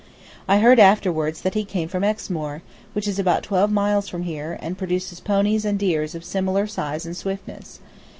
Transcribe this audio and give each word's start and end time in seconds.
I 0.47 0.57
heard 0.57 0.79
afterward 0.79 1.35
that 1.43 1.53
he 1.53 1.63
came 1.63 1.87
from 1.87 2.03
Exmoor, 2.03 2.63
which 2.93 3.07
is 3.07 3.19
about 3.19 3.43
twelve 3.43 3.71
miles 3.71 4.09
from 4.09 4.23
here, 4.23 4.57
and 4.59 4.75
produces 4.75 5.19
ponies 5.19 5.63
and 5.63 5.77
deers 5.77 6.15
of 6.15 6.25
similar 6.25 6.65
size 6.65 7.05
and 7.05 7.15
swiftness. 7.15 7.79